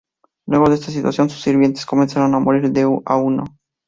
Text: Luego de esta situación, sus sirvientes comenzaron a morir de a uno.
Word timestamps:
Luego 0.47 0.65
de 0.67 0.73
esta 0.77 0.89
situación, 0.89 1.29
sus 1.29 1.43
sirvientes 1.43 1.85
comenzaron 1.85 2.33
a 2.33 2.39
morir 2.39 2.71
de 2.71 2.87
a 3.05 3.15
uno. 3.17 3.43